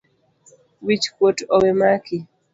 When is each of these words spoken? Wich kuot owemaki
Wich 0.85 1.05
kuot 1.15 1.37
owemaki 1.55 2.17